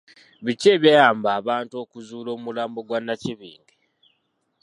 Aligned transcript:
Biki 0.45 0.67
ebyayamba 0.75 1.29
abantu 1.39 1.73
okuzuula 1.83 2.29
omulambo 2.37 2.79
gwa 2.87 2.99
Nnakibinge? 3.01 3.75